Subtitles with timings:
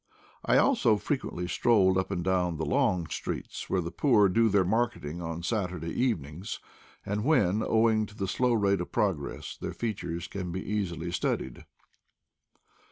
[0.43, 4.63] I also frequently strolled up and down the long streets, where the poor do their
[4.65, 6.59] marketing on Saturday evenings,
[7.05, 11.65] and when, owing to the slow rate of progress, their features can be easily studied.